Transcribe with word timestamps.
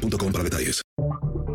boostmobile.com 0.00 0.32
para 0.32 0.44
detalles. 0.44 0.82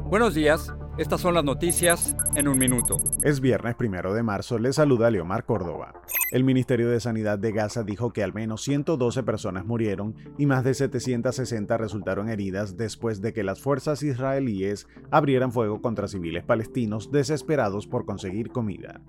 Buenos 0.10 0.34
días. 0.34 0.74
Estas 0.98 1.20
son 1.20 1.34
las 1.34 1.44
noticias 1.44 2.16
en 2.36 2.48
un 2.48 2.58
minuto. 2.58 2.96
Es 3.22 3.42
viernes 3.42 3.76
primero 3.76 4.14
de 4.14 4.24
marzo. 4.24 4.58
Le 4.60 4.72
saluda 4.72 5.12
Leomar 5.12 5.46
Córdoba. 5.46 6.02
El 6.32 6.46
Ministerio 6.46 6.90
de 6.90 7.02
Sanidad 7.02 7.38
de 7.38 7.52
Gaza 7.52 7.84
dijo 7.84 8.14
que 8.14 8.24
al 8.24 8.34
menos 8.34 8.62
112 8.64 9.24
personas 9.24 9.66
murieron 9.66 10.16
y 10.38 10.46
más 10.46 10.64
de 10.64 10.74
760 10.74 11.78
resultaron 11.78 12.30
heridas 12.30 12.78
después 12.78 13.22
de 13.22 13.34
que 13.34 13.44
las 13.44 13.60
fuerzas 13.60 14.04
israelíes 14.04 14.88
abrieran 15.12 15.52
fuego 15.52 15.82
contra 15.82 16.08
civiles 16.08 16.46
palestinos 16.46 17.12
desesperados 17.12 17.88
por 17.88 18.06
conseguir 18.06 18.50
comida. 18.50 19.02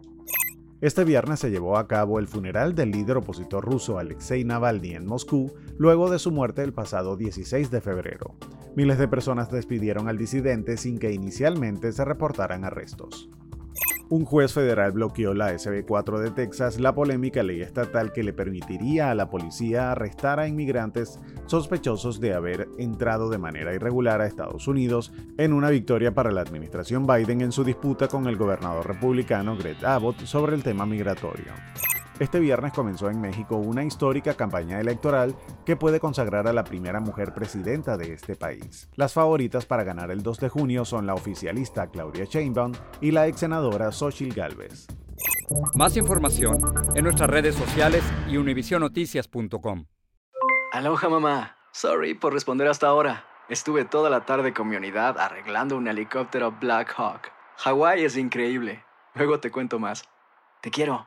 Este 0.80 1.04
viernes 1.04 1.40
se 1.40 1.50
llevó 1.50 1.78
a 1.78 1.86
cabo 1.86 2.18
el 2.18 2.26
funeral 2.26 2.74
del 2.74 2.90
líder 2.90 3.18
opositor 3.18 3.64
ruso 3.64 3.98
Alexei 3.98 4.44
Navalny 4.44 4.94
en 4.94 5.06
Moscú 5.06 5.54
luego 5.78 6.10
de 6.10 6.18
su 6.18 6.32
muerte 6.32 6.62
el 6.64 6.72
pasado 6.72 7.16
16 7.16 7.70
de 7.70 7.80
febrero. 7.80 8.34
Miles 8.76 8.98
de 8.98 9.08
personas 9.08 9.50
despidieron 9.50 10.06
al 10.06 10.18
disidente 10.18 10.76
sin 10.76 10.98
que 10.98 11.10
inicialmente 11.10 11.92
se 11.92 12.04
reportaran 12.04 12.62
arrestos. 12.62 13.30
Un 14.10 14.26
juez 14.26 14.52
federal 14.52 14.92
bloqueó 14.92 15.32
la 15.32 15.54
SB4 15.54 16.18
de 16.18 16.30
Texas, 16.30 16.78
la 16.78 16.94
polémica 16.94 17.42
ley 17.42 17.62
estatal 17.62 18.12
que 18.12 18.22
le 18.22 18.34
permitiría 18.34 19.10
a 19.10 19.14
la 19.14 19.30
policía 19.30 19.90
arrestar 19.90 20.38
a 20.40 20.46
inmigrantes 20.46 21.18
sospechosos 21.46 22.20
de 22.20 22.34
haber 22.34 22.68
entrado 22.76 23.30
de 23.30 23.38
manera 23.38 23.74
irregular 23.74 24.20
a 24.20 24.26
Estados 24.26 24.68
Unidos 24.68 25.10
en 25.38 25.54
una 25.54 25.70
victoria 25.70 26.14
para 26.14 26.30
la 26.30 26.42
administración 26.42 27.06
Biden 27.06 27.40
en 27.40 27.52
su 27.52 27.64
disputa 27.64 28.08
con 28.08 28.26
el 28.26 28.36
gobernador 28.36 28.86
republicano 28.86 29.56
Greg 29.56 29.84
Abbott 29.86 30.20
sobre 30.26 30.54
el 30.54 30.62
tema 30.62 30.84
migratorio. 30.84 31.52
Este 32.18 32.40
viernes 32.40 32.72
comenzó 32.72 33.10
en 33.10 33.20
México 33.20 33.56
una 33.56 33.84
histórica 33.84 34.34
campaña 34.34 34.80
electoral 34.80 35.36
que 35.66 35.76
puede 35.76 36.00
consagrar 36.00 36.48
a 36.48 36.54
la 36.54 36.64
primera 36.64 36.98
mujer 36.98 37.34
presidenta 37.34 37.98
de 37.98 38.14
este 38.14 38.36
país. 38.36 38.88
Las 38.94 39.12
favoritas 39.12 39.66
para 39.66 39.84
ganar 39.84 40.10
el 40.10 40.22
2 40.22 40.40
de 40.40 40.48
junio 40.48 40.86
son 40.86 41.06
la 41.06 41.12
oficialista 41.12 41.88
Claudia 41.88 42.24
Sheinbaum 42.24 42.72
y 43.02 43.10
la 43.10 43.26
ex 43.26 43.40
senadora 43.40 43.92
Xochitl 43.92 44.34
Gálvez. 44.34 44.86
Más 45.74 45.96
información 45.98 46.58
en 46.94 47.04
nuestras 47.04 47.28
redes 47.28 47.54
sociales 47.54 48.02
y 48.28 48.38
univisionoticias.com. 48.38 49.84
Aloha 50.72 51.08
mamá. 51.10 51.56
Sorry 51.72 52.14
por 52.14 52.32
responder 52.32 52.68
hasta 52.68 52.86
ahora. 52.86 53.26
Estuve 53.50 53.84
toda 53.84 54.08
la 54.08 54.24
tarde 54.24 54.54
con 54.54 54.68
mi 54.68 54.76
unidad 54.76 55.18
arreglando 55.18 55.76
un 55.76 55.86
helicóptero 55.86 56.52
Black 56.52 56.94
Hawk. 56.96 57.30
Hawái 57.58 58.04
es 58.04 58.16
increíble. 58.16 58.82
Luego 59.14 59.38
te 59.38 59.50
cuento 59.50 59.78
más. 59.78 60.04
Te 60.62 60.70
quiero. 60.70 61.06